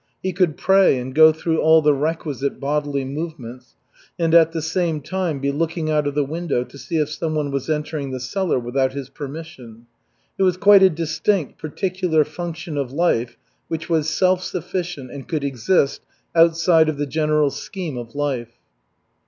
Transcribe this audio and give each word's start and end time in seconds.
He 0.23 0.33
could 0.33 0.57
pray 0.57 0.97
and 0.97 1.13
go 1.13 1.31
through 1.31 1.61
all 1.61 1.83
the 1.83 1.93
requisite 1.93 2.59
bodily 2.59 3.05
movements, 3.05 3.75
and 4.17 4.33
at 4.33 4.51
the 4.51 4.59
same 4.59 4.99
time 4.99 5.37
be 5.39 5.51
looking 5.51 5.91
out 5.91 6.07
of 6.07 6.15
the 6.15 6.23
window 6.23 6.63
to 6.63 6.77
see 6.79 6.97
if 6.97 7.07
someone 7.07 7.51
was 7.51 7.69
entering 7.69 8.09
the 8.09 8.19
cellar 8.19 8.57
without 8.57 8.93
his 8.93 9.09
permission. 9.09 9.85
It 10.39 10.41
was 10.41 10.57
quite 10.57 10.81
a 10.81 10.89
distinct, 10.89 11.59
particular 11.59 12.23
function 12.25 12.77
of 12.79 12.91
life, 12.91 13.37
which 13.67 13.91
was 13.91 14.09
self 14.09 14.43
sufficient 14.43 15.11
and 15.11 15.27
could 15.27 15.43
exist 15.43 16.01
outside 16.35 16.89
of 16.89 16.97
the 16.97 17.05
general 17.05 17.51
scheme 17.51 17.95
of 17.95 18.15
life. 18.15 18.53